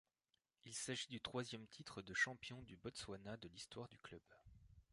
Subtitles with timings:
[0.65, 4.23] Il s’agit du troisième titre de champion du Botswana de l’histoire du club.